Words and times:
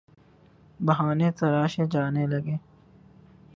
بہانے 0.79 1.29
تراشے 1.31 1.83
جانے 1.91 2.25
لگے۔ 2.27 2.55